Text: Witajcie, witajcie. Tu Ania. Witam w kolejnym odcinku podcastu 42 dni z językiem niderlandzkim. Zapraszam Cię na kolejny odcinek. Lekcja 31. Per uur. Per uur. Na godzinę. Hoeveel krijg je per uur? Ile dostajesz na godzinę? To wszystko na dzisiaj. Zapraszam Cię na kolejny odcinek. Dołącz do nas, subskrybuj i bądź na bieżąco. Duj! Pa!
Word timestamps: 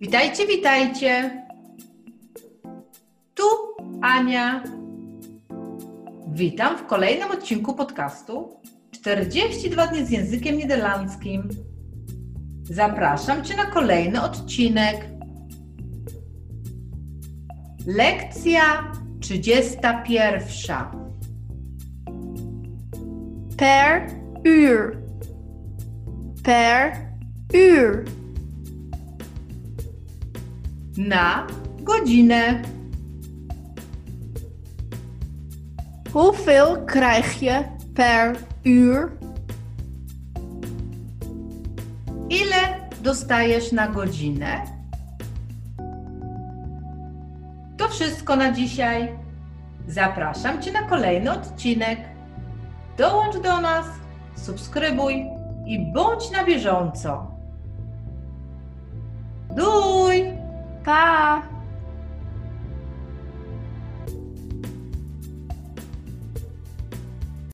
Witajcie, 0.00 0.46
witajcie. 0.46 1.42
Tu 3.34 3.44
Ania. 4.02 4.62
Witam 6.32 6.78
w 6.78 6.86
kolejnym 6.86 7.30
odcinku 7.30 7.74
podcastu 7.74 8.60
42 8.90 9.86
dni 9.86 10.06
z 10.06 10.10
językiem 10.10 10.56
niderlandzkim. 10.56 11.48
Zapraszam 12.62 13.44
Cię 13.44 13.56
na 13.56 13.64
kolejny 13.64 14.22
odcinek. 14.22 14.96
Lekcja 17.86 18.92
31. 19.20 20.76
Per 23.56 24.06
uur. 24.44 24.96
Per 26.44 26.92
uur. 27.54 28.25
Na 30.96 31.46
godzinę. 31.82 32.62
Hoeveel 36.12 36.84
krijg 36.84 37.42
je 37.42 37.64
per 37.94 38.36
uur? 38.64 39.12
Ile 42.28 42.88
dostajesz 43.02 43.72
na 43.72 43.88
godzinę? 43.88 44.62
To 47.76 47.88
wszystko 47.88 48.36
na 48.36 48.52
dzisiaj. 48.52 49.18
Zapraszam 49.88 50.62
Cię 50.62 50.72
na 50.72 50.82
kolejny 50.82 51.32
odcinek. 51.32 51.98
Dołącz 52.98 53.36
do 53.36 53.60
nas, 53.60 53.86
subskrybuj 54.36 55.26
i 55.66 55.92
bądź 55.92 56.30
na 56.30 56.44
bieżąco. 56.44 57.30
Duj! 59.56 60.05
Pa! 60.86 61.55